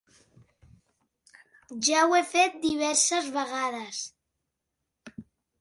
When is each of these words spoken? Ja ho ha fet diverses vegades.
Ja 1.89 2.01
ho 2.07 2.17
ha 2.19 2.23
fet 2.31 2.57
diverses 2.65 3.31
vegades. 3.39 4.03